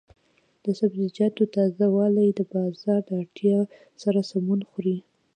[0.63, 3.59] د سبزیجاتو تازه والي د بازار د اړتیا
[4.01, 4.97] سره سمون خوري.